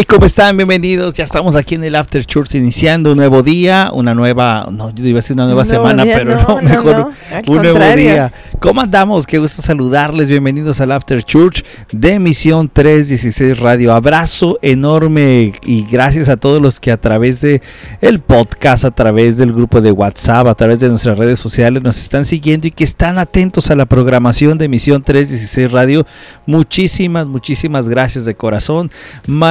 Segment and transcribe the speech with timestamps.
[0.00, 0.56] Hey, ¿cómo están?
[0.56, 1.12] Bienvenidos.
[1.14, 5.04] Ya estamos aquí en el After Church iniciando un nuevo día, una nueva, no, yo
[5.04, 7.10] iba a decir una nueva semana, pero no, mejor
[7.48, 8.32] un nuevo día.
[8.60, 9.24] ¿Cómo andamos?
[9.24, 10.28] Qué gusto saludarles.
[10.28, 13.94] Bienvenidos al After Church de Misión 316 Radio.
[13.94, 17.62] Abrazo enorme y gracias a todos los que a través de
[18.00, 21.98] el podcast, a través del grupo de WhatsApp, a través de nuestras redes sociales nos
[21.98, 26.04] están siguiendo y que están atentos a la programación de Misión 316 Radio.
[26.44, 28.90] Muchísimas, muchísimas gracias de corazón.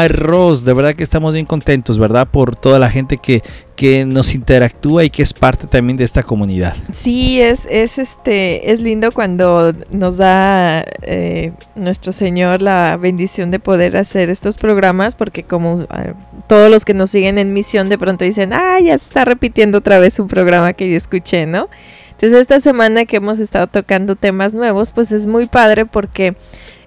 [0.09, 2.27] Rose, de verdad que estamos bien contentos, ¿verdad?
[2.27, 3.41] Por toda la gente que,
[3.77, 6.75] que nos interactúa y que es parte también de esta comunidad.
[6.91, 13.59] Sí, es, es este, es lindo cuando nos da eh, nuestro Señor la bendición de
[13.59, 16.13] poder hacer estos programas, porque como ah,
[16.47, 19.77] todos los que nos siguen en misión de pronto dicen, ah, ya se está repitiendo
[19.77, 21.69] otra vez un programa que yo escuché, ¿no?
[22.11, 26.35] Entonces esta semana que hemos estado tocando temas nuevos, pues es muy padre porque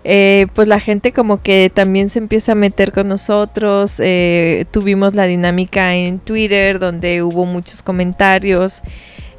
[0.03, 3.97] eh, pues la gente como que también se empieza a meter con nosotros.
[3.99, 8.83] Eh, tuvimos la dinámica en Twitter donde hubo muchos comentarios.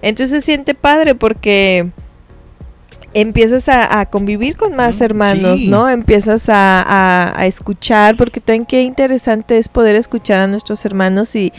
[0.02, 1.90] Entonces se siente padre porque
[3.14, 5.90] empiezas a, convivir con más hermanos, ¿no?
[5.90, 11.52] Empiezas a, a, escuchar, porque también qué interesante es poder escuchar a nuestros hermanos y,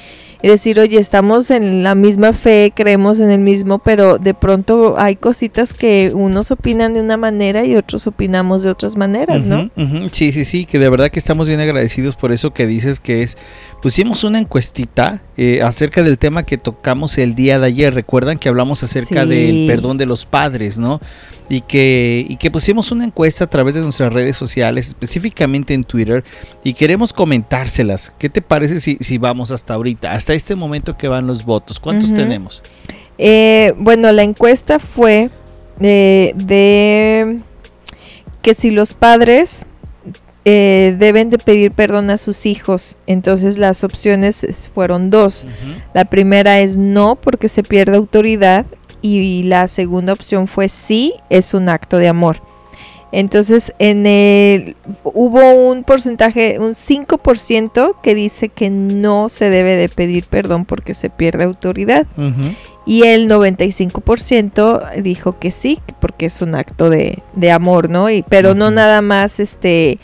[0.42, 4.98] y decir, oye, estamos en la misma fe, creemos en el mismo, pero de pronto
[4.98, 9.70] hay cositas que unos opinan de una manera y otros opinamos de otras maneras, ¿no?
[10.11, 13.23] Sí, sí, sí, que de verdad que estamos bien agradecidos por eso que dices que
[13.23, 13.39] es,
[13.80, 18.48] pusimos una encuestita eh, acerca del tema que tocamos el día de ayer, recuerdan que
[18.48, 21.00] hablamos acerca del perdón de los padres, ¿no?
[21.53, 25.84] Y que, y que pusimos una encuesta a través de nuestras redes sociales, específicamente en
[25.84, 26.25] Twitter,
[26.64, 28.14] y queremos comentárselas.
[28.19, 31.78] ¿Qué te parece si, si vamos hasta ahorita, hasta este momento que van los votos?
[31.78, 32.62] ¿Cuántos tenemos?
[33.19, 35.28] Eh, bueno, la encuesta fue
[35.78, 37.41] de,
[38.41, 39.67] que si los padres
[40.47, 42.97] eh, deben de pedir perdón a sus hijos.
[43.06, 45.47] Entonces las opciones fueron dos.
[45.92, 48.64] La primera es no porque se pierde autoridad
[49.02, 52.40] y la segunda opción fue sí, es un acto de amor.
[53.13, 54.74] Entonces, en el
[55.05, 60.95] hubo un porcentaje, un 5% que dice que no se debe de pedir perdón porque
[60.95, 62.07] se pierde autoridad.
[62.86, 68.08] Y el 95% dijo que sí, porque es un acto de, de amor, ¿no?
[68.08, 69.98] Y, pero no nada más este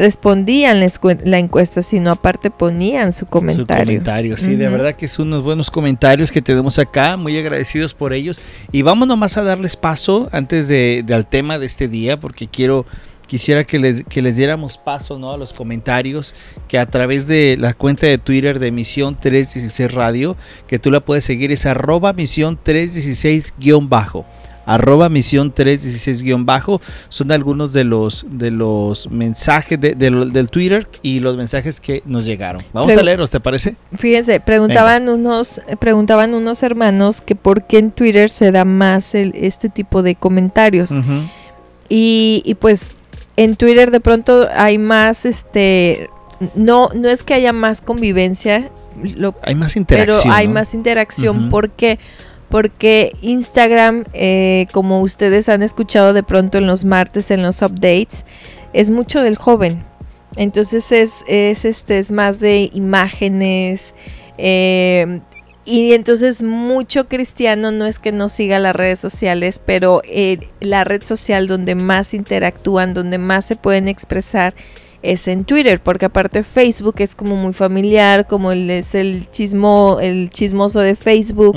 [0.00, 3.84] respondían la encuesta, sino aparte ponían su comentario.
[3.84, 7.92] Su comentario, sí, de verdad que son unos buenos comentarios que tenemos acá, muy agradecidos
[7.92, 8.40] por ellos.
[8.72, 12.86] Y vamos nomás a darles paso antes de, al tema de este día, porque quiero
[13.26, 15.32] quisiera que les, que les diéramos paso ¿no?
[15.32, 16.34] a los comentarios
[16.66, 21.00] que a través de la cuenta de Twitter de Misión 316 Radio, que tú la
[21.00, 24.26] puedes seguir, es arroba misión 316 bajo
[24.70, 26.80] arroba misión 316-bajo.
[27.08, 32.64] Son algunos de los, de los mensajes del Twitter y los mensajes que nos llegaron.
[32.72, 33.76] Vamos a leerlos, ¿te parece?
[33.96, 39.68] Fíjense, preguntaban unos, preguntaban unos hermanos que por qué en Twitter se da más este
[39.68, 40.94] tipo de comentarios.
[41.88, 42.92] y, y pues
[43.36, 46.08] en Twitter de pronto hay más, este,
[46.54, 48.70] no, no es que haya más convivencia,
[49.42, 50.18] hay más interacción.
[50.22, 51.98] Pero hay más interacción porque
[52.50, 58.26] porque Instagram, eh, como ustedes han escuchado de pronto en los martes, en los updates,
[58.72, 59.84] es mucho del joven.
[60.36, 63.94] Entonces es, es, este, es más de imágenes.
[64.36, 65.20] Eh,
[65.64, 70.82] y entonces mucho cristiano no es que no siga las redes sociales, pero eh, la
[70.82, 74.54] red social donde más interactúan, donde más se pueden expresar
[75.02, 79.98] es en Twitter, porque aparte Facebook es como muy familiar, como el, es el chismo,
[80.00, 81.56] el chismoso de Facebook.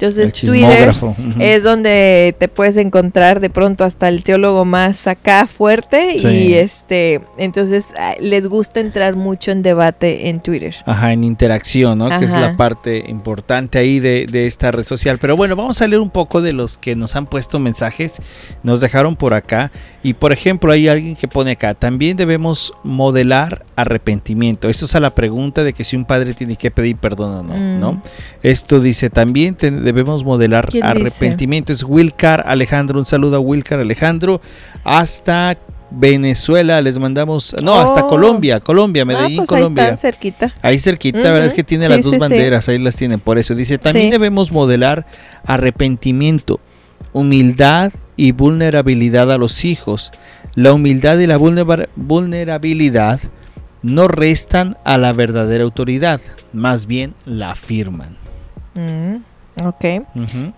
[0.00, 0.94] Entonces Twitter
[1.38, 7.20] es donde te puedes encontrar de pronto hasta el teólogo más acá fuerte y este,
[7.36, 10.74] entonces ah, les gusta entrar mucho en debate en Twitter.
[10.86, 12.08] Ajá, en interacción, ¿no?
[12.18, 15.18] Que es la parte importante ahí de, de esta red social.
[15.18, 18.14] Pero bueno, vamos a leer un poco de los que nos han puesto mensajes,
[18.62, 19.70] nos dejaron por acá
[20.02, 24.68] y por ejemplo hay alguien que pone acá, también debemos modelar arrepentimiento.
[24.68, 27.42] Esto es a la pregunta de que si un padre tiene que pedir perdón o
[27.42, 27.92] no, ¿no?
[27.92, 28.02] Mm.
[28.42, 31.72] Esto dice, también debemos modelar arrepentimiento.
[31.72, 34.40] Es Wilcar Alejandro, un saludo a Wilcar Alejandro,
[34.84, 35.56] hasta
[35.90, 38.06] Venezuela, les mandamos, no, hasta oh.
[38.06, 39.88] Colombia, Colombia, ah, Medellín, pues Colombia.
[39.88, 40.54] Ahí cerquita.
[40.62, 43.78] Ahí cerquita, verdad es que tiene las dos banderas, ahí las tienen, por eso dice,
[43.78, 45.06] también debemos modelar
[45.44, 46.60] arrepentimiento,
[47.12, 50.12] humildad y vulnerabilidad a los hijos.
[50.54, 53.20] La humildad y la vulnerabilidad
[53.82, 56.20] no restan a la verdadera autoridad,
[56.52, 58.16] más bien la afirman.
[58.74, 59.16] Mm.
[59.64, 60.06] Ok.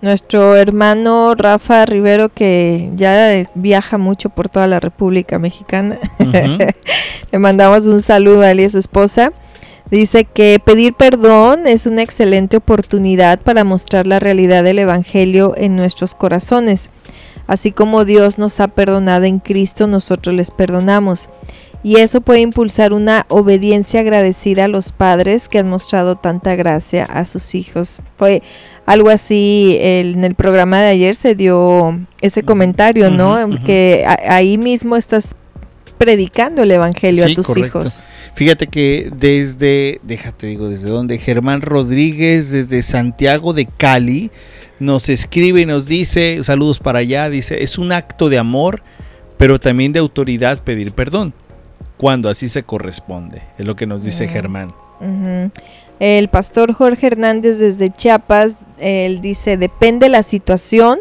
[0.00, 5.98] Nuestro hermano Rafa Rivero, que ya viaja mucho por toda la República Mexicana,
[7.32, 9.32] le mandamos un saludo a él y a su esposa.
[9.90, 15.74] Dice que pedir perdón es una excelente oportunidad para mostrar la realidad del Evangelio en
[15.76, 16.90] nuestros corazones.
[17.46, 21.28] Así como Dios nos ha perdonado en Cristo, nosotros les perdonamos
[21.82, 27.04] y eso puede impulsar una obediencia agradecida a los padres que han mostrado tanta gracia
[27.04, 28.00] a sus hijos.
[28.16, 28.42] Fue
[28.86, 33.36] algo así en el programa de ayer se dio ese comentario, ¿no?
[33.64, 35.34] Que ahí mismo estás
[35.98, 38.02] predicando el evangelio a tus hijos.
[38.34, 44.30] Fíjate que desde, déjate digo, desde donde Germán Rodríguez, desde Santiago de Cali,
[44.78, 48.82] nos escribe y nos dice, saludos para allá, dice, es un acto de amor,
[49.36, 51.34] pero también de autoridad pedir perdón
[52.02, 54.74] cuando así se corresponde, es lo que nos dice Germán.
[56.00, 60.98] El pastor Jorge Hernández desde Chiapas, él dice, depende la situación,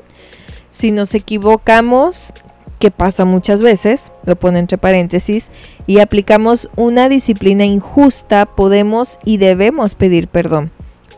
[0.70, 2.34] si nos equivocamos,
[2.78, 5.52] que pasa muchas veces, lo pone entre paréntesis,
[5.88, 10.70] y aplicamos una disciplina injusta, podemos y debemos pedir perdón.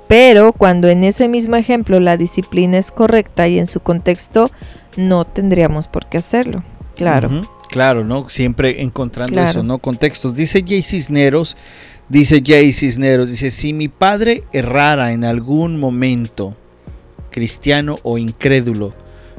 [0.07, 4.49] Pero cuando en ese mismo ejemplo la disciplina es correcta y en su contexto,
[4.95, 6.63] no tendríamos por qué hacerlo.
[6.95, 7.41] Claro.
[7.73, 8.29] Claro, ¿no?
[8.29, 9.79] Siempre encontrando eso, ¿no?
[9.79, 10.35] Contextos.
[10.35, 11.57] Dice Jay Cisneros,
[12.07, 16.55] dice Jay Cisneros, dice, si mi padre errara en algún momento,
[17.31, 18.93] cristiano o incrédulo,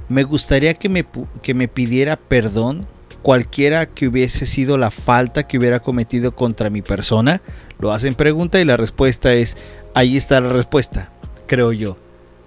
[0.09, 1.07] me gustaría que me,
[1.43, 2.89] que me pidiera perdón,
[3.23, 7.41] cualquiera que hubiese sido la falta que hubiera cometido contra mi persona.
[7.79, 9.57] Lo hacen pregunta y la respuesta es,
[9.95, 11.13] ahí está la respuesta,
[11.47, 11.99] creo yo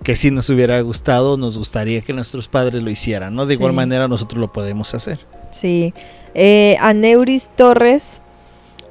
[0.04, 3.46] que si nos hubiera gustado, nos gustaría que nuestros padres lo hicieran, ¿no?
[3.46, 5.20] De igual manera nosotros lo podemos hacer.
[5.58, 5.94] Sí.
[6.36, 8.22] Eh, Aneuris Torres,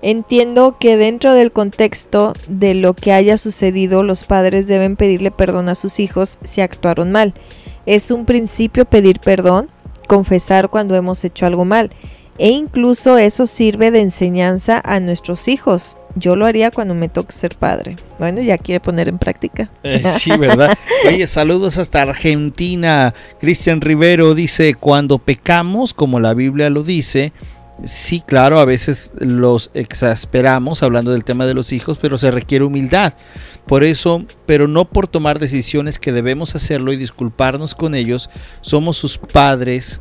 [0.02, 5.68] entiendo que dentro del contexto de lo que haya sucedido, los padres deben pedirle perdón
[5.68, 7.34] a sus hijos si actuaron mal.
[7.86, 9.68] Es un principio pedir perdón,
[10.08, 11.90] confesar cuando hemos hecho algo mal.
[12.38, 15.96] E incluso eso sirve de enseñanza a nuestros hijos.
[16.14, 17.96] Yo lo haría cuando me toque ser padre.
[18.18, 19.70] Bueno, ya quiere poner en práctica.
[19.82, 20.76] Eh, sí, ¿verdad?
[21.08, 23.14] Oye, saludos hasta Argentina.
[23.40, 27.32] Cristian Rivero dice, cuando pecamos, como la Biblia lo dice,
[27.84, 32.64] sí, claro, a veces los exasperamos hablando del tema de los hijos, pero se requiere
[32.64, 33.14] humildad.
[33.66, 38.30] Por eso, pero no por tomar decisiones que debemos hacerlo y disculparnos con ellos,
[38.60, 40.00] somos sus padres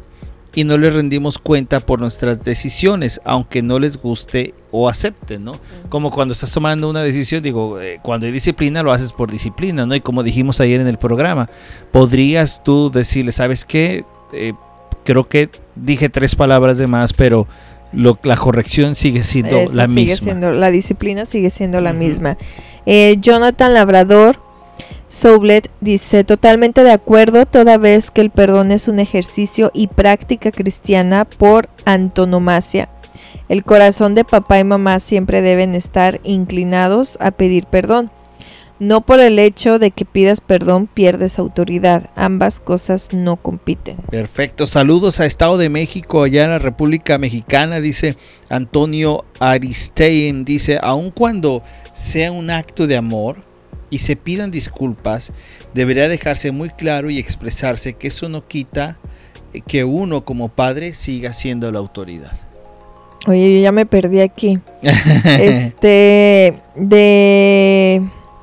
[0.55, 5.53] y no les rendimos cuenta por nuestras decisiones, aunque no les guste o acepten, ¿no?
[5.89, 9.85] Como cuando estás tomando una decisión, digo, eh, cuando hay disciplina lo haces por disciplina,
[9.85, 9.93] ¿no?
[9.93, 11.49] Y como dijimos ayer en el programa,
[11.91, 14.05] podrías tú decirle, ¿sabes qué?
[14.31, 14.53] Eh,
[15.03, 17.47] creo que dije tres palabras de más, pero
[17.91, 20.23] lo, la corrección sigue siendo la sigue misma.
[20.23, 22.37] Siendo, la disciplina sigue siendo la misma.
[22.85, 24.39] Eh, Jonathan Labrador
[25.07, 30.51] Soublet dice totalmente de acuerdo toda vez que el perdón es un ejercicio y práctica
[30.51, 32.89] cristiana por antonomasia.
[33.47, 38.09] El corazón de papá y mamá siempre deben estar inclinados a pedir perdón.
[38.77, 42.09] No por el hecho de que pidas perdón pierdes autoridad.
[42.15, 43.95] Ambas cosas no compiten.
[44.09, 44.67] Perfecto.
[44.67, 48.17] Saludos a Estado de México, allá en la República Mexicana, dice
[48.49, 50.43] Antonio Aristein.
[50.43, 51.63] Dice, aun cuando
[51.93, 53.43] sea un acto de amor,
[53.95, 55.31] y se pidan disculpas,
[55.73, 58.97] debería dejarse muy claro y expresarse que eso no quita
[59.53, 62.33] eh, que uno como padre siga siendo la autoridad.
[63.25, 64.59] Oye, yo ya me perdí aquí.
[65.39, 68.01] este, de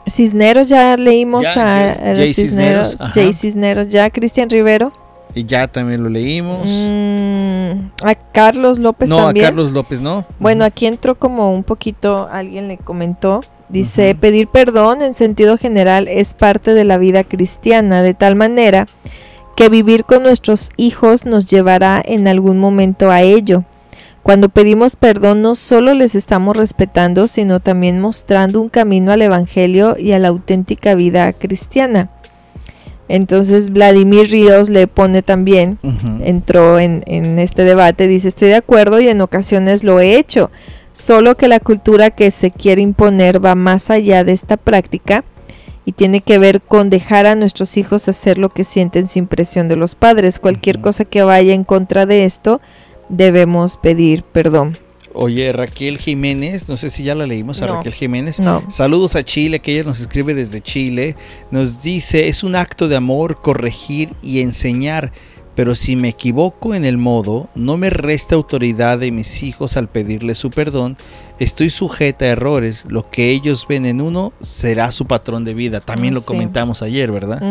[0.08, 4.90] Cisneros ya leímos a, Jay Cisneros, Jay Cisneros, ya Cristian Rivero.
[5.34, 6.66] Y ya también lo leímos.
[6.66, 9.42] Mm, a Carlos López también.
[9.44, 10.24] No, a Carlos López no.
[10.38, 16.06] Bueno, aquí entró como un poquito, alguien le comentó Dice, pedir perdón en sentido general
[16.06, 18.86] es parte de la vida cristiana, de tal manera
[19.56, 23.64] que vivir con nuestros hijos nos llevará en algún momento a ello.
[24.22, 29.96] Cuando pedimos perdón no solo les estamos respetando, sino también mostrando un camino al Evangelio
[29.98, 32.10] y a la auténtica vida cristiana.
[33.08, 35.78] Entonces Vladimir Ríos le pone también,
[36.22, 40.50] entró en, en este debate, dice, estoy de acuerdo y en ocasiones lo he hecho
[40.92, 45.24] solo que la cultura que se quiere imponer va más allá de esta práctica
[45.84, 49.68] y tiene que ver con dejar a nuestros hijos hacer lo que sienten sin presión
[49.68, 50.38] de los padres.
[50.38, 52.60] Cualquier cosa que vaya en contra de esto,
[53.08, 54.76] debemos pedir perdón.
[55.14, 58.40] Oye, Raquel Jiménez, no sé si ya la leímos a Raquel Jiménez.
[58.70, 61.16] Saludos a Chile, que ella nos escribe desde Chile.
[61.50, 65.12] Nos dice, es un acto de amor corregir y enseñar
[65.54, 69.88] pero si me equivoco en el modo, no me resta autoridad de mis hijos al
[69.88, 70.96] pedirle su perdón,
[71.38, 75.80] estoy sujeta a errores, lo que ellos ven en uno será su patrón de vida.
[75.80, 77.42] También lo comentamos ayer, ¿verdad?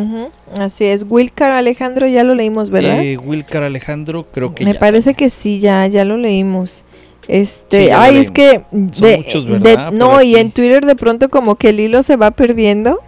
[0.57, 3.03] Así es, Wilcar Alejandro ya lo leímos, ¿verdad?
[3.03, 4.65] Eh, Wilcar Alejandro creo que...
[4.65, 6.85] Me parece que sí, ya, ya lo leímos.
[7.27, 12.15] Este, ay, es que no, y en Twitter de pronto como que el hilo se
[12.15, 12.99] va perdiendo.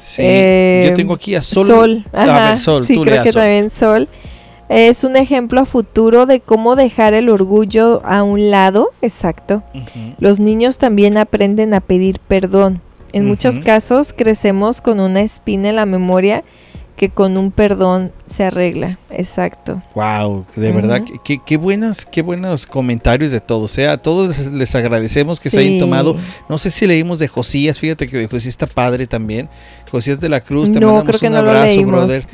[0.00, 0.22] Sí,
[0.86, 1.66] yo tengo aquí a Sol.
[1.66, 4.08] Sol, ajá, Sol sí, creo que también Sol.
[4.70, 9.64] Es un ejemplo a futuro de cómo dejar el orgullo a un lado, exacto.
[10.20, 12.80] Los niños también aprenden a pedir perdón.
[13.12, 16.44] En muchos casos crecemos con una espina en la memoria
[16.94, 18.98] que con un perdón se arregla.
[19.10, 19.82] Exacto.
[19.94, 23.76] Wow, de verdad, qué, qué, buenas, qué buenos comentarios de todos.
[23.78, 23.88] ¿eh?
[23.88, 26.16] A todos les agradecemos que se hayan tomado.
[26.48, 29.48] No sé si leímos de Josías, fíjate que de Josías está padre también.
[29.90, 32.26] Josías de la Cruz, te mandamos un abrazo, brother.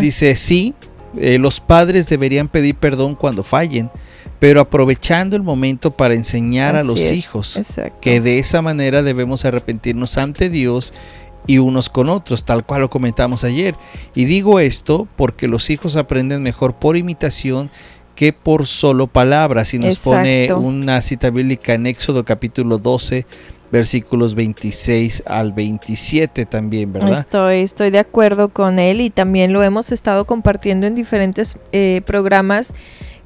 [0.00, 0.74] Dice, sí,
[1.16, 3.90] eh, los padres deberían pedir perdón cuando fallen,
[4.38, 7.58] pero aprovechando el momento para enseñar a los hijos
[8.00, 10.94] que de esa manera debemos arrepentirnos ante Dios
[11.46, 13.74] y unos con otros, tal cual lo comentamos ayer.
[14.14, 17.70] Y digo esto porque los hijos aprenden mejor por imitación
[18.14, 19.72] que por solo palabras.
[19.74, 23.26] Y nos pone una cita bíblica en Éxodo capítulo 12,
[23.70, 27.18] versículos 26 al 27 también, ¿verdad?
[27.18, 32.02] Estoy, estoy de acuerdo con él y también lo hemos estado compartiendo en diferentes eh,
[32.04, 32.74] programas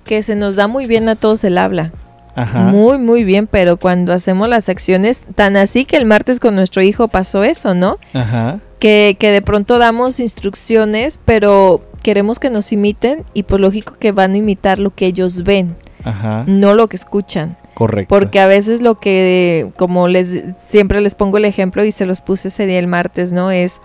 [0.05, 1.93] que se nos da muy bien a todos el habla.
[2.35, 2.65] Ajá.
[2.65, 6.83] Muy, muy bien, pero cuando hacemos las acciones, tan así que el martes con nuestro
[6.83, 7.99] hijo pasó eso, ¿no?
[8.13, 8.59] Ajá.
[8.81, 14.13] Que, que de pronto damos instrucciones, pero queremos que nos imiten y pues lógico que
[14.13, 16.45] van a imitar lo que ellos ven, Ajá.
[16.47, 17.57] no lo que escuchan.
[17.75, 18.14] Correcto.
[18.14, 22.21] Porque a veces lo que, como les siempre les pongo el ejemplo y se los
[22.21, 23.50] puse ese día el martes, ¿no?
[23.50, 23.81] Es,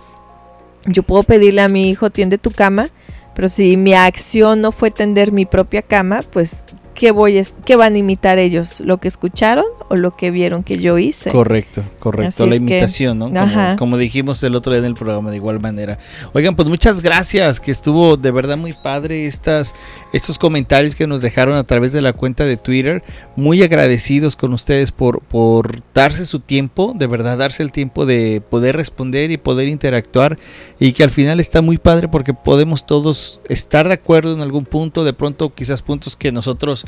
[0.85, 2.89] yo puedo pedirle a mi hijo, tiende tu cama,
[3.35, 7.95] pero si mi acción no fue tender mi propia cama, pues ¿qué, voy ¿qué van
[7.95, 8.81] a imitar ellos?
[8.81, 11.31] ¿Lo que escucharon o lo que vieron que yo hice?
[11.31, 12.45] Correcto, correcto.
[12.45, 13.31] la imitación, ¿no?
[13.77, 15.97] Como, dijimos el otro día en el programa, de igual manera.
[16.33, 19.73] Oigan, pues muchas gracias, que estuvo de verdad muy padre estas,
[20.13, 23.03] estos comentarios que nos dejaron a través de la cuenta de Twitter.
[23.35, 28.41] Muy agradecidos con ustedes por, por darse su tiempo, de verdad darse el tiempo de
[28.49, 30.37] poder responder y poder interactuar.
[30.79, 34.65] Y que al final está muy padre porque podemos todos estar de acuerdo en algún
[34.65, 36.78] punto, de pronto quizás puntos que nosotros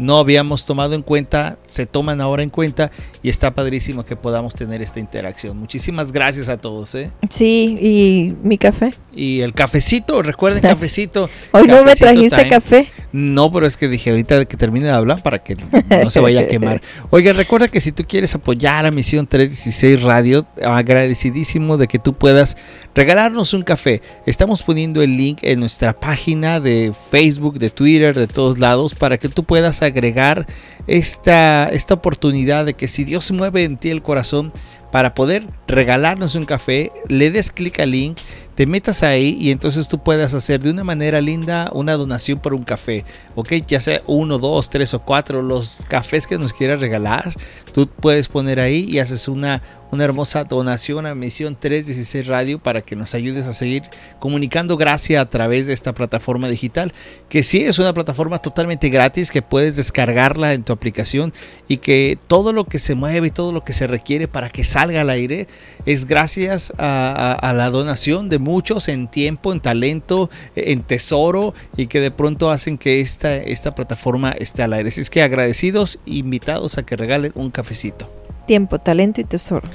[0.00, 2.90] no habíamos tomado en cuenta, se toman ahora en cuenta
[3.22, 5.58] y está padrísimo que podamos tener esta interacción.
[5.58, 6.94] Muchísimas gracias a todos.
[6.94, 7.10] ¿eh?
[7.28, 8.94] Sí, y mi café.
[9.14, 11.28] Y el cafecito, recuerden cafecito.
[11.52, 12.88] Hoy no me trajiste café.
[13.12, 15.56] No, pero es que dije ahorita que termine de hablar para que
[16.02, 16.80] no se vaya a quemar.
[17.10, 22.14] Oiga, recuerda que si tú quieres apoyar a Misión 316 Radio, agradecidísimo de que tú
[22.14, 22.56] puedas
[22.94, 24.00] regalarnos un café.
[24.24, 29.18] Estamos poniendo el link en nuestra página de Facebook, de Twitter, de todos lados, para
[29.18, 30.46] que tú puedas agregar
[30.86, 34.52] esta, esta oportunidad de que si Dios mueve en ti el corazón
[34.90, 38.18] para poder regalarnos un café, le des clic al link,
[38.54, 42.52] te metas ahí y entonces tú puedas hacer de una manera linda una donación por
[42.52, 43.04] un café,
[43.34, 47.34] ok, ya sea uno, dos, tres o cuatro, los cafés que nos quieras regalar,
[47.72, 52.82] tú puedes poner ahí y haces una, una hermosa donación a Misión 316 Radio para
[52.82, 53.82] que nos ayudes a seguir
[54.18, 54.76] comunicando.
[54.76, 56.92] Gracia a través de esta plataforma digital,
[57.28, 61.32] que sí es una plataforma totalmente gratis, que puedes descargarla en tu aplicación
[61.66, 64.64] y que todo lo que se mueve y todo lo que se requiere para que
[64.64, 65.46] salga al aire
[65.86, 72.00] es gracias a, la donación de muchos en tiempo, en talento, en tesoro y que
[72.00, 74.88] de pronto hacen que esta, esta plataforma esté al aire.
[74.88, 78.08] Así es que agradecidos, invitados a que regalen un cafecito.
[78.46, 79.68] Tiempo, talento y tesoro.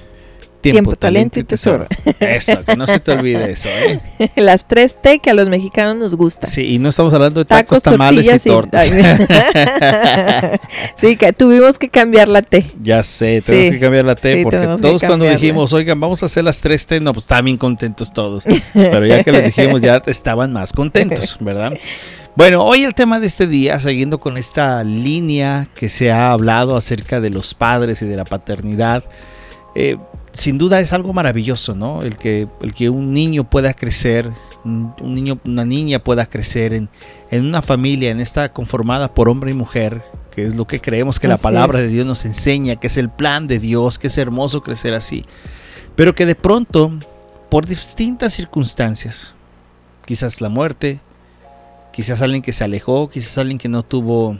[0.71, 1.87] Tiempo, talento, y tesoro.
[2.19, 3.69] Eso, que no se te olvide eso.
[3.69, 4.01] ¿eh?
[4.35, 6.49] Las tres T que a los mexicanos nos gustan.
[6.49, 8.85] Sí, y no estamos hablando de tacos, tamales y tortas.
[10.97, 12.65] sí, que tuvimos que cambiar la T.
[12.81, 16.43] Ya sé, tenemos que cambiar la T porque todos cuando dijimos, oigan, vamos a hacer
[16.43, 18.45] las tres T, no, pues estaban bien contentos todos.
[18.73, 21.73] Pero ya que les dijimos, ya estaban más contentos, ¿verdad?
[22.35, 26.75] Bueno, hoy el tema de este día, siguiendo con esta línea que se ha hablado
[26.75, 29.05] acerca de los padres y de la paternidad,
[29.73, 29.97] eh,
[30.35, 32.01] sin duda es algo maravilloso, ¿no?
[32.01, 34.29] El que, el que un niño pueda crecer,
[34.65, 36.89] un niño, una niña pueda crecer en,
[37.31, 41.29] una familia, en esta conformada por hombre y mujer, que es lo que creemos que
[41.29, 44.61] la palabra de Dios nos enseña, que es el plan de Dios, que es hermoso
[44.61, 45.25] crecer así.
[45.95, 46.91] Pero que de pronto,
[47.49, 49.33] por distintas circunstancias,
[50.05, 50.99] quizás la muerte,
[51.93, 54.37] quizás alguien que se alejó, quizás alguien que no tuvo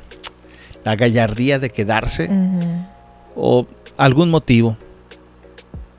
[0.84, 2.30] la gallardía de quedarse
[3.38, 4.78] o algún motivo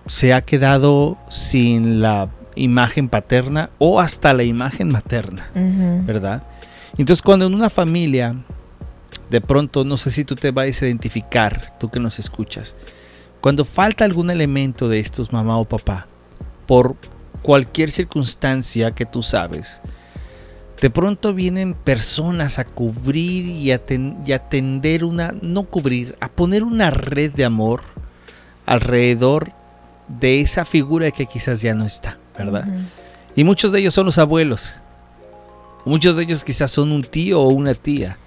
[0.06, 5.50] se ha quedado sin la imagen paterna o hasta la imagen materna,
[6.04, 6.42] ¿verdad?
[6.96, 8.36] Entonces cuando en una familia,
[9.30, 12.74] de pronto, no sé si tú te vas a identificar, tú que nos escuchas,
[13.40, 16.06] cuando falta algún elemento de estos, mamá o papá,
[16.66, 16.96] por
[17.42, 19.82] cualquier circunstancia que tú sabes,
[20.80, 27.32] de pronto vienen personas a cubrir y, atender una, no cubrir, a poner una red
[27.32, 27.82] de amor
[28.66, 29.52] alrededor
[30.08, 32.66] de esa figura que quizás ya no está, ¿verdad?
[33.34, 34.74] Y muchos de ellos son los abuelos.
[35.84, 38.18] Muchos de ellos quizás son un tío o una tía.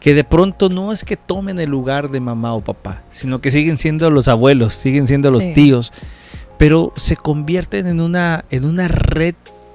[0.00, 3.50] Que de pronto no es que tomen el lugar de mamá o papá, sino que
[3.50, 5.92] siguen siendo los abuelos, siguen siendo los tíos.
[6.58, 9.34] Pero se convierten en una, en una red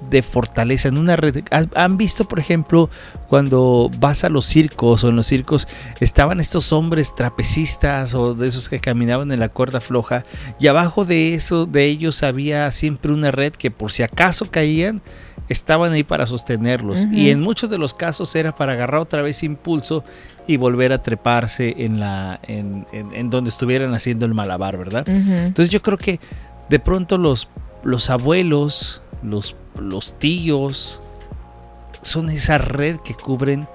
[0.10, 1.44] de fortaleza, en una red.
[1.75, 2.89] ¿Han visto, por ejemplo,
[3.27, 5.68] cuando vas a los circos o en los circos
[6.00, 10.24] estaban estos hombres trapecistas o de esos que caminaban en la cuerda floja
[10.60, 15.01] y abajo de eso, de ellos había siempre una red que por si acaso caían,
[15.50, 19.44] estaban ahí para sostenerlos y en muchos de los casos era para agarrar otra vez
[19.44, 20.03] impulso
[20.48, 25.08] y volver a treparse en la en, donde estuvieran haciendo el malabar, ¿verdad?
[25.08, 26.20] Entonces yo creo que
[26.70, 27.50] de pronto los
[27.84, 31.01] los abuelos, los los tíos,
[32.01, 33.67] son esa red que cubren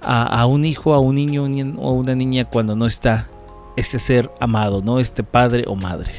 [0.00, 1.44] a, un hijo, a un niño
[1.78, 3.28] o a una niña cuando no está
[3.76, 5.00] este ser amado, ¿no?
[5.00, 6.12] Este padre o madre.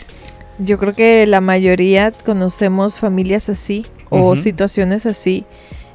[0.59, 5.45] Yo creo que la mayoría conocemos familias así o situaciones así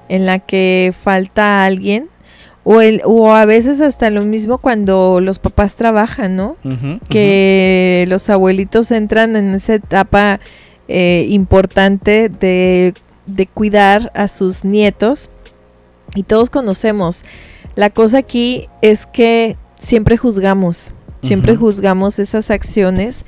[0.09, 2.09] en la que falta alguien
[2.65, 6.57] o, el, o a veces hasta lo mismo cuando los papás trabajan, ¿no?
[7.11, 10.41] que los abuelitos entran en esa etapa
[10.89, 12.95] eh, importante de
[13.27, 15.31] de cuidar a sus nietos
[16.15, 17.25] y todos conocemos.
[17.75, 23.25] La cosa aquí es que siempre juzgamos, siempre juzgamos esas acciones,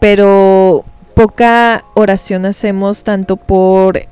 [0.00, 0.84] pero
[1.14, 4.06] poca oración hacemos tanto por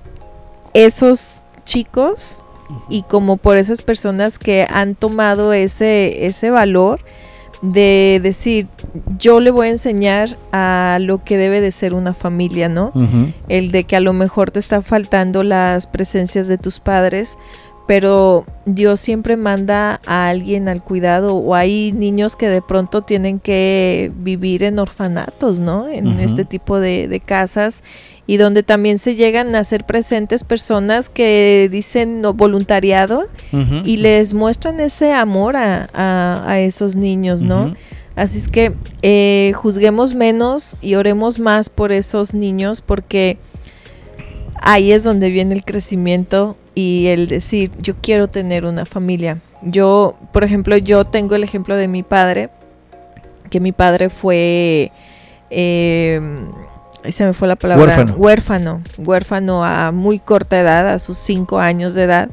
[0.73, 2.41] esos chicos
[2.89, 7.01] y como por esas personas que han tomado ese, ese valor
[7.63, 8.67] de decir,
[9.19, 12.93] yo le voy a enseñar a lo que debe de ser una familia, ¿no?
[13.49, 17.39] El de que a lo mejor te están faltando las presencias de tus padres,
[17.87, 23.41] pero Dios siempre manda a alguien al cuidado o hay niños que de pronto tienen
[23.41, 25.89] que vivir en orfanatos, ¿no?
[25.89, 27.83] En este tipo de, casas
[28.27, 33.27] y donde también se llegan a hacer presentes personas que dicen no, voluntariado
[33.85, 37.75] y les muestran ese amor a, esos niños, ¿no?
[38.15, 43.39] Así es que eh, juzguemos menos y oremos más por esos niños porque
[44.61, 49.39] ahí es donde viene el crecimiento y el decir, yo quiero tener una familia.
[49.63, 52.51] Yo, por ejemplo, yo tengo el ejemplo de mi padre,
[53.51, 54.91] que mi padre fue,
[55.51, 56.21] eh,
[57.09, 58.15] se me fue la palabra, huérfano.
[58.17, 62.31] huérfano, huérfano a muy corta edad, a sus cinco años de edad.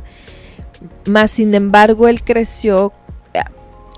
[1.05, 2.93] Más sin embargo, él creció
[3.33, 3.41] eh,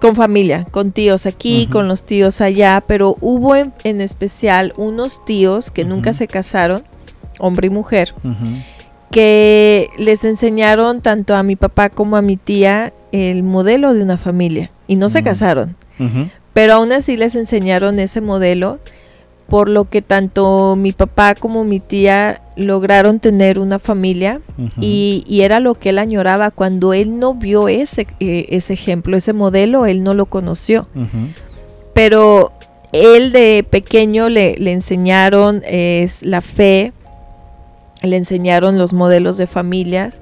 [0.02, 5.70] con familia, con tíos aquí, con los tíos allá, pero hubo en, especial unos tíos
[5.70, 6.84] que nunca se casaron,
[7.38, 8.16] hombre y mujer,
[9.12, 14.18] que les enseñaron tanto a mi papá como a mi tía el modelo de una
[14.18, 15.76] familia y no se casaron,
[16.54, 18.80] pero aún así les enseñaron ese modelo
[19.52, 24.40] por lo que tanto mi papá como mi tía lograron tener una familia
[24.80, 26.52] y, era lo que él añoraba.
[26.52, 30.88] Cuando él no vio ese, eh, ese ejemplo, ese modelo, él no lo conoció.
[31.94, 32.54] Pero
[32.94, 36.94] él de pequeño le, le enseñaron es la fe,
[38.02, 40.22] le enseñaron los modelos de familias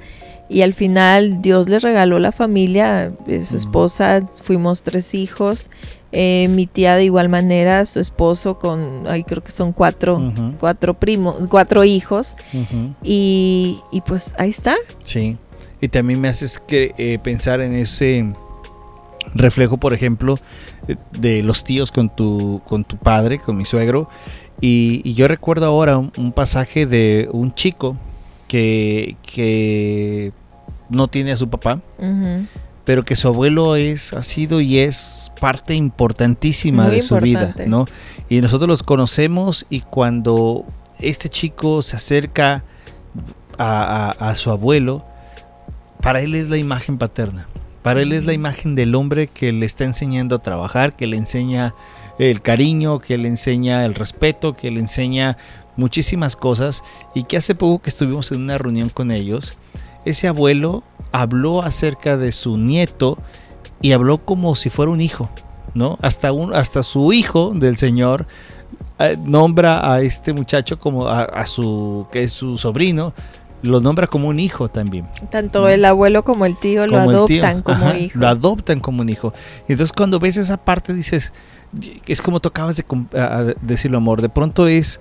[0.49, 5.69] y al final Dios le regaló la familia, eh, su esposa, fuimos tres hijos,
[6.11, 10.95] eh, mi tía de igual manera, su esposo con, ahí creo que son cuatro, cuatro
[10.95, 12.35] primos, cuatro hijos.
[13.03, 14.75] Y, pues ahí está.
[15.03, 15.37] Sí,
[15.79, 18.33] y también me haces que, eh, pensar en ese
[19.35, 20.39] reflejo, por ejemplo,
[21.11, 24.09] de los tíos con tu, con tu padre, con mi suegro,
[24.61, 27.95] y, yo recuerdo ahora un, pasaje de un chico
[28.47, 30.31] que, que
[30.89, 31.79] no tiene a su papá,
[32.83, 37.85] pero que su abuelo es, ha sido y es parte importantísima de su vida, ¿no?
[38.29, 40.65] Y nosotros los conocemos y cuando
[40.99, 42.63] este chico se acerca
[43.57, 45.05] a, a su abuelo,
[46.01, 47.47] para él es la imagen paterna.
[47.83, 51.17] Para él es la imagen del hombre que le está enseñando a trabajar, que le
[51.17, 51.73] enseña
[52.19, 55.37] el cariño, que le enseña el respeto, que le enseña
[55.77, 56.83] muchísimas cosas
[57.15, 59.53] y que hace poco que estuvimos en una reunión con ellos,
[60.05, 63.17] ese abuelo habló acerca de su nieto
[63.81, 65.29] y habló como si fuera un hijo,
[65.73, 65.97] ¿no?
[66.01, 68.27] Hasta, un, hasta su hijo del Señor
[68.99, 73.13] eh, nombra a este muchacho como a, su, que es su sobrino,
[73.61, 75.07] lo nombra como un hijo también.
[75.29, 78.19] Tanto el abuelo como el tío lo adoptan como hijo.
[78.19, 79.33] Lo adoptan como un hijo.
[79.67, 81.31] Entonces cuando ves esa parte dices,
[82.07, 84.99] es como tocabas de decirlo amor, de pronto es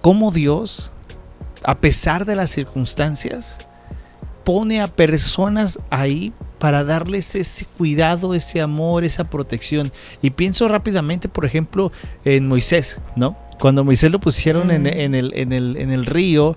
[0.00, 0.92] como Dios,
[1.62, 3.58] a pesar de las circunstancias,
[4.44, 9.92] pone a personas ahí para darles ese cuidado, ese amor, esa protección.
[10.22, 11.92] Y pienso rápidamente, por ejemplo,
[12.24, 13.36] en Moisés, ¿no?
[13.58, 16.56] Cuando Moisés lo pusieron en, el, en, el, en el río,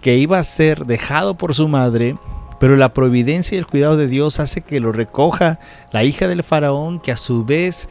[0.00, 2.16] que iba a ser dejado por su madre,
[2.60, 5.58] pero la providencia y el cuidado de Dios hace que lo recoja
[5.92, 7.88] la hija del faraón, que a su vez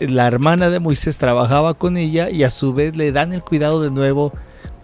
[0.00, 3.82] la hermana de Moisés trabajaba con ella y a su vez le dan el cuidado
[3.82, 4.32] de nuevo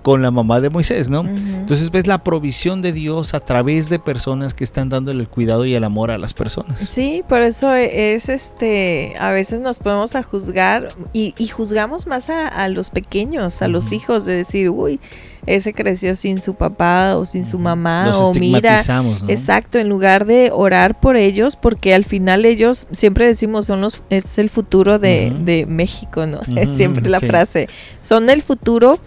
[0.02, 1.20] con la mamá de Moisés, ¿no?
[1.20, 5.64] Entonces ves la provisión de Dios a través de personas que están dándole el cuidado
[5.64, 6.78] y el amor a las personas.
[6.80, 12.68] Sí, por eso es este, a veces nos podemos a juzgar y, juzgamos más a,
[12.68, 15.00] los pequeños, a los hijos, de decir, uy,
[15.46, 18.80] ese creció sin su papá o sin su mamá o mira,
[19.28, 24.02] exacto, en lugar de orar por ellos, porque al final ellos siempre decimos son los,
[24.10, 26.40] es el futuro de, de México, ¿no?
[26.56, 27.68] Es siempre la frase,
[28.00, 29.00] son el futuro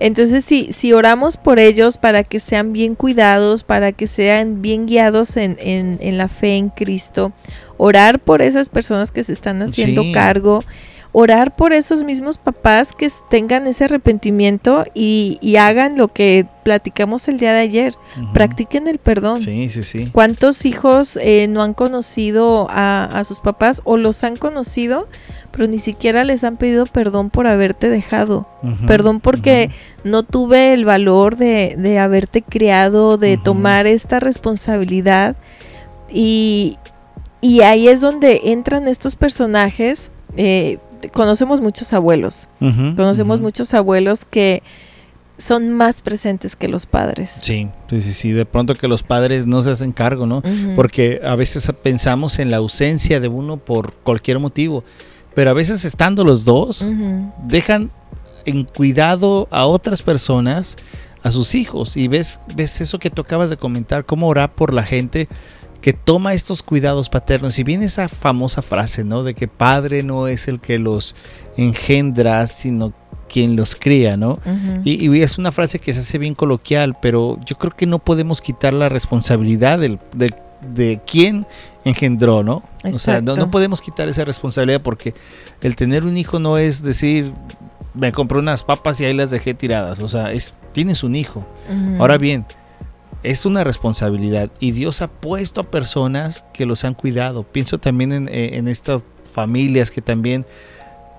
[0.00, 4.86] entonces, si, si oramos por ellos para que sean bien cuidados, para que sean bien
[4.86, 7.32] guiados en, en, la fe en Cristo,
[7.76, 10.64] orar por esas personas que se están haciendo cargo,
[11.12, 17.28] orar por esos mismos papás que tengan ese arrepentimiento y, y hagan lo que platicamos
[17.28, 17.94] el día de ayer,
[18.32, 19.40] practiquen el perdón.
[19.40, 20.08] Sí, sí, sí.
[20.10, 25.06] ¿Cuántos hijos eh, no han conocido a, a sus papás o los han conocido?
[25.54, 28.48] Pero ni siquiera les han pedido perdón por haberte dejado.
[28.88, 29.70] perdón porque
[30.02, 35.36] no tuve el valor de, de haberte criado, de tomar esta responsabilidad.
[36.12, 36.76] Y,
[37.40, 40.10] y, ahí es donde entran estos personajes.
[40.36, 40.78] Eh,
[41.12, 42.48] conocemos muchos abuelos.
[42.58, 44.60] conocemos muchos abuelos que
[45.38, 47.38] son más presentes que los padres.
[47.42, 50.42] Sí, sí, sí, de pronto que los padres no se hacen cargo, ¿no?
[50.74, 54.82] Porque a veces pensamos en la ausencia de uno por cualquier motivo.
[55.34, 56.84] Pero a veces estando los dos,
[57.46, 57.90] dejan
[58.44, 60.76] en cuidado a otras personas,
[61.22, 61.96] a sus hijos.
[61.96, 65.28] Y ves, ves eso que tú acabas de comentar, cómo orar por la gente
[65.80, 67.58] que toma estos cuidados paternos.
[67.58, 69.22] Y viene esa famosa frase, ¿no?
[69.22, 71.16] De que padre no es el que los
[71.56, 72.92] engendra, sino
[73.28, 74.38] quien los cría, ¿no?
[74.84, 78.40] y, es una frase que se hace bien coloquial, pero yo creo que no podemos
[78.40, 80.36] quitar la responsabilidad del, del
[80.74, 81.46] de quién
[81.84, 82.62] engendró, ¿no?
[82.84, 85.14] O sea, no, podemos quitar esa responsabilidad porque
[85.60, 87.32] el tener un hijo no es decir,
[87.94, 90.00] me compré unas papas y ahí las dejé tiradas.
[90.00, 91.46] O sea, es, tienes un hijo.
[91.98, 92.46] Ahora bien,
[93.22, 97.42] es una responsabilidad y Dios ha puesto a personas que los han cuidado.
[97.44, 100.44] Pienso también en, eh, en estas familias que también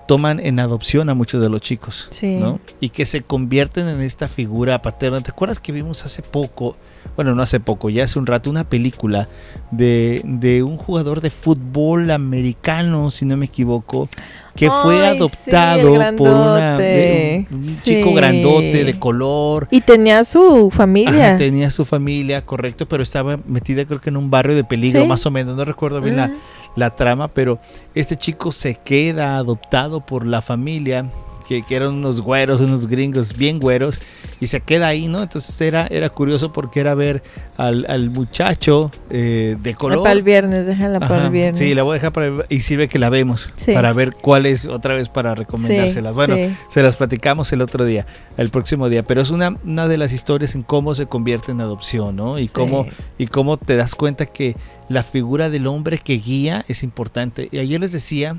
[0.06, 2.60] toman en adopción a muchos de los chicos, ¿no?
[2.80, 5.20] Y que se convierten en esta figura paterna.
[5.20, 6.76] ¿Te acuerdas que vimos hace poco,
[7.16, 9.28] bueno, no hace poco, ya hace un rato, una película
[9.70, 14.08] de, de un jugador de fútbol americano, si no me equivoco,
[14.56, 19.68] que fue adoptado por una, un chico grandote de color.
[19.70, 21.36] Y tenía su familia.
[21.36, 25.26] tenía su familia, correcto, pero estaba metida creo que en un barrio de peligro, más
[25.26, 26.32] o menos, no recuerdo bien la,
[26.76, 27.58] la trama, pero
[27.94, 31.06] este chico se queda adoptado por la familia
[31.46, 34.00] que, eran unos güeros, unos gringos bien güeros,
[34.40, 35.22] y se queda ahí, ¿no?
[35.22, 37.22] Entonces era, era curioso porque era ver
[37.56, 40.02] al, muchacho eh, de color.
[40.02, 41.58] Para el viernes, déjala para el viernes.
[41.58, 44.46] Sí, la voy a dejar para el, y sirve que la vemos para ver cuál
[44.46, 46.14] es otra vez para recomendárselas.
[46.14, 46.36] bueno,
[46.68, 48.06] se las platicamos el otro día,
[48.36, 51.60] el próximo día, pero es una, una de las historias en cómo se convierte en
[51.60, 52.38] adopción, ¿no?
[52.38, 52.86] Y cómo,
[53.18, 54.56] y cómo te das cuenta que
[54.88, 57.48] la figura del hombre que guía es importante.
[57.50, 58.36] Y ayer les decía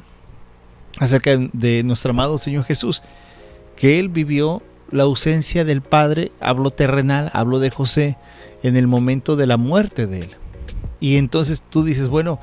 [0.99, 3.03] acerca de nuestro amado Señor Jesús,
[3.75, 8.17] que Él vivió la ausencia del Padre, habló terrenal, habló de José
[8.63, 10.29] en el momento de la muerte de Él.
[10.99, 12.39] Y entonces tú dices, bueno,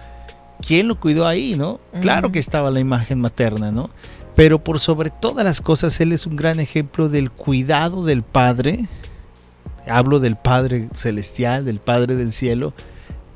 [0.65, 1.81] ¿quién lo cuidó ahí, no?
[2.01, 3.91] Claro que estaba la imagen materna, ¿no?
[4.37, 8.89] Pero por sobre todas las cosas, Él es un gran ejemplo del cuidado del Padre.
[9.87, 12.73] Hablo del Padre celestial, del Padre del cielo,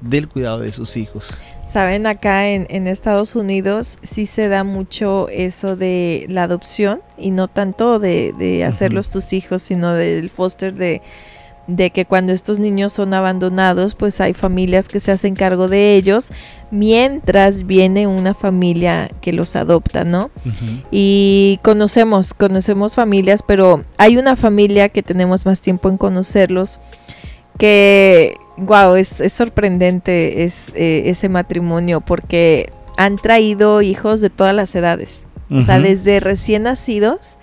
[0.00, 1.28] del cuidado de sus hijos.
[1.66, 7.46] Saben, acá en, Estados Unidos sí se da mucho eso de la adopción y no
[7.46, 11.02] tanto de, hacerlos tus hijos, sino del foster de,
[11.66, 15.96] de que cuando estos niños son abandonados, pues hay familias que se hacen cargo de
[15.96, 16.32] ellos,
[16.70, 20.30] mientras viene una familia que los adopta, ¿no?
[20.90, 26.80] Y conocemos, conocemos familias, pero hay una familia que tenemos más tiempo en conocerlos,
[27.58, 34.75] que wow, es, sorprendente es, eh, ese matrimonio porque han traído hijos de todas las
[34.75, 35.27] edades.
[35.51, 37.38] O sea, desde recién nacidos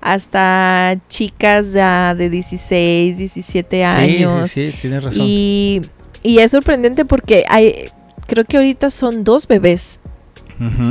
[0.00, 4.50] hasta chicas ya de 16, 17 años.
[4.50, 5.20] Sí, sí, tienes razón.
[5.22, 5.82] Y,
[6.22, 7.90] y es sorprendente porque hay,
[8.26, 9.98] creo que ahorita son dos bebés.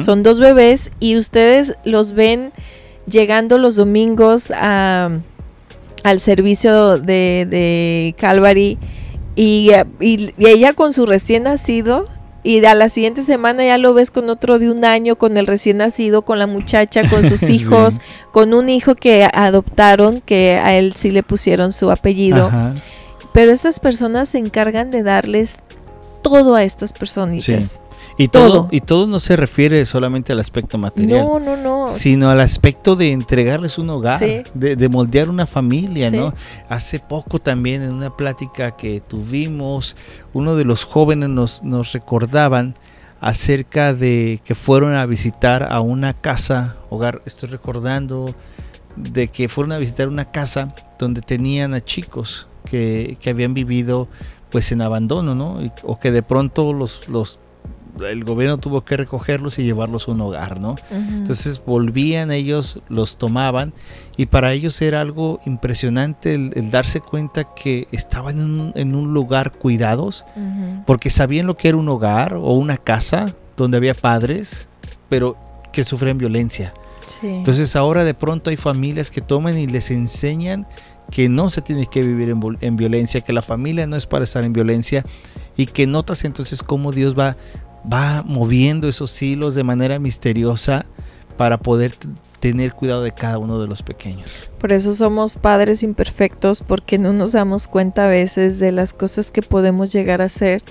[0.04, 2.52] Son dos bebés y ustedes los ven
[3.06, 5.12] llegando los domingos a,
[6.04, 8.80] al servicio de, de Calvary
[9.42, 9.72] y,
[10.02, 12.08] y, ella con su recién nacido
[12.44, 15.48] y a la siguiente semana ya lo ves con otro de un año, con el
[15.48, 18.02] recién nacido, con la muchacha, con sus hijos,
[18.34, 22.52] con un hijo que adoptaron, que a él sí le pusieron su apellido.
[23.32, 25.60] Pero estas personas se encargan de darles
[26.22, 27.80] todo a estas personitas.
[28.20, 28.68] Y todo.
[28.70, 31.26] Y todo no se refiere solamente al aspecto material.
[31.26, 31.88] No, no, no.
[31.88, 34.20] Sino al aspecto de entregarles un hogar,
[34.54, 36.34] de, moldear una familia, ¿no?
[36.68, 39.96] Hace poco también en una plática que tuvimos,
[40.34, 42.74] uno de los jóvenes nos, nos recordaban
[43.22, 48.36] acerca de que fueron a visitar a una casa, hogar, estoy recordando,
[48.98, 54.10] de que fueron a visitar una casa donde tenían a chicos que, que habían vivido
[54.50, 55.58] pues en abandono, ¿no?
[55.84, 57.40] O que de pronto los, los
[58.08, 60.76] el gobierno tuvo que recogerlos y llevarlos a un hogar, ¿no?
[60.92, 63.74] Entonces volvían ellos, los tomaban
[64.18, 70.26] y para ellos era algo impresionante el, darse cuenta que estaban en un, lugar cuidados,
[70.86, 74.68] porque sabían lo que era un hogar o una casa donde había padres,
[75.10, 75.36] pero
[75.72, 76.74] que sufren violencia.
[77.24, 80.68] Entonces ahora de pronto hay familias que toman y les enseñan
[81.12, 84.24] que no se tiene que vivir en, en, violencia, que la familia no es para
[84.24, 85.04] estar en violencia
[85.58, 87.36] y que notas entonces cómo Dios va
[87.92, 90.86] va moviendo esos hilos de manera misteriosa
[91.38, 91.94] para poder
[92.40, 94.50] tener cuidado de cada uno de los pequeños.
[94.60, 99.32] Por eso somos padres imperfectos, porque no nos damos cuenta a veces de las cosas
[99.32, 100.64] que podemos llegar a hacer.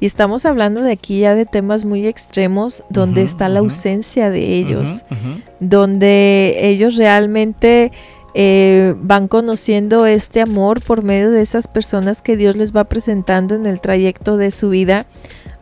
[0.00, 4.54] Y estamos hablando de aquí ya de temas muy extremos, donde está la ausencia de
[4.56, 5.04] ellos,
[5.60, 7.92] donde ellos realmente
[8.34, 13.54] eh, van conociendo este amor por medio de esas personas que Dios les va presentando
[13.54, 15.06] en el trayecto de su vida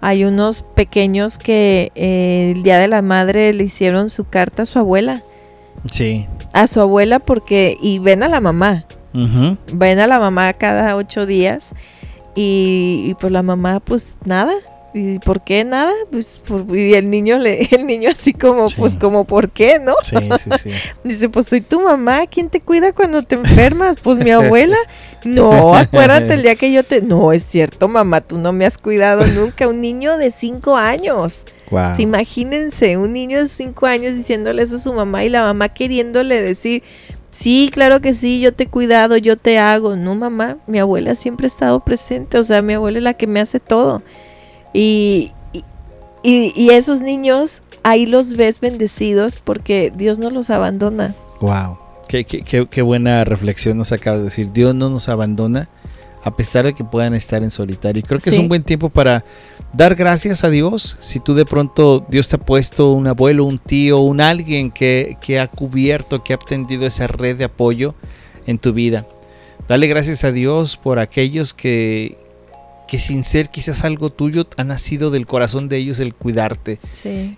[0.02, 4.66] hay unos pequeños que eh, el Día de la Madre le hicieron su carta a
[4.66, 5.22] su abuela.
[5.90, 6.26] Sí.
[6.52, 8.84] A su abuela porque, y ven a la mamá.
[9.72, 11.74] Ven a la mamá cada ocho días
[12.34, 14.54] y, y pues la mamá pues nada,
[14.94, 15.92] ¿Y por qué nada?
[16.10, 19.94] Pues y el niño le, el niño así como, pues como ¿por qué, no?
[20.02, 20.70] Sí, sí, sí.
[21.04, 23.96] Dice, pues soy tu mamá, ¿quién te cuida cuando te enfermas?
[24.02, 24.76] Pues mi abuela.
[25.24, 27.00] No, acuérdate el día que yo te.
[27.00, 29.68] No, es cierto, mamá, tú no me has cuidado nunca.
[29.68, 31.44] Un niño de cinco años.
[31.70, 31.92] Wow.
[31.98, 36.42] imagínense, un niño de cinco años diciéndole eso a su mamá y la mamá queriéndole
[36.42, 36.82] decir,
[37.30, 39.96] Sí, claro que sí, yo te he cuidado, yo te hago.
[39.96, 43.26] No, mamá, mi abuela siempre ha estado presente, o sea, mi abuela es la que
[43.26, 44.02] me hace todo.
[44.72, 45.32] Y,
[46.22, 51.14] y, esos niños, ahí los ves bendecidos porque Dios no los abandona.
[51.40, 54.52] Wow, qué, qué, qué, buena reflexión nos acaba de decir.
[54.52, 55.68] Dios no nos abandona
[56.24, 58.00] a pesar de que puedan estar en solitario.
[58.00, 59.24] Y creo que es un buen tiempo para
[59.72, 60.96] dar gracias a Dios.
[61.00, 65.16] Si tú de pronto Dios te ha puesto un abuelo, un tío, un alguien que,
[65.20, 67.94] que ha cubierto, que ha tendido esa red de apoyo
[68.46, 69.04] en tu vida.
[69.68, 72.18] Dale gracias a Dios por aquellos que,
[72.92, 76.78] que sin ser quizás algo tuyo, ha nacido del corazón de ellos el cuidarte.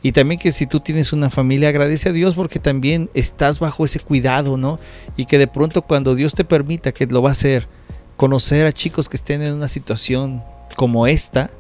[0.03, 3.85] Y también que si tú tienes una familia, agradece a Dios porque también estás bajo
[3.85, 4.81] ese cuidado, ¿no?
[5.17, 7.69] Y que de pronto cuando Dios te permita, que lo va a hacer,
[8.17, 10.43] conocer a chicos que estén en una situación
[10.75, 11.53] como esta,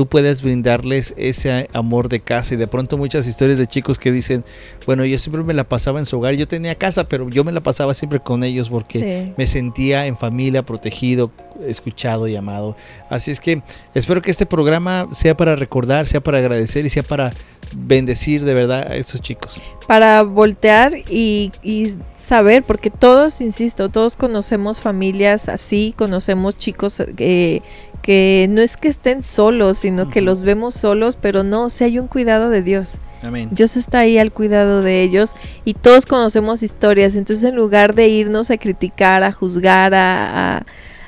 [0.00, 4.10] tú puedes brindarles ese amor de casa y de pronto muchas historias de chicos que
[4.10, 4.46] dicen,
[4.86, 7.52] bueno, yo siempre me la pasaba en su hogar, yo tenía casa, pero yo me
[7.52, 11.30] la pasaba siempre con ellos porque me sentía en familia, protegido,
[11.66, 12.78] escuchado y amado.
[13.10, 13.60] Así es que
[13.92, 17.34] espero que este programa sea para recordar, sea para agradecer y sea para
[17.76, 19.60] bendecir de verdad a estos chicos.
[19.86, 27.62] Para voltear y, y, saber, porque todos, insisto, todos conocemos familias así, conocemos chicos que
[28.02, 31.98] que no es que estén solos, sino que los vemos solos, pero no, si hay
[31.98, 32.98] un cuidado de Dios.
[33.50, 35.34] Dios está ahí al cuidado de ellos
[35.66, 40.64] y todos conocemos historias, entonces en lugar de irnos a criticar, a juzgar, a,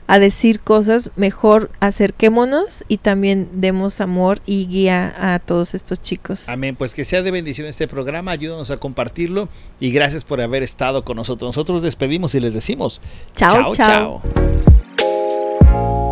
[0.06, 6.50] a, decir cosas, mejor acerquémonos y también demos amor y guía a todos estos chicos.
[6.50, 9.48] Amén, pues que sea de bendición este programa, ayúdanos a compartirlo
[9.80, 11.48] y gracias por haber estado con nosotros.
[11.48, 13.00] Nosotros despedimos y les decimos
[13.34, 13.72] chao.
[13.72, 14.20] chao.
[14.22, 16.11] chao.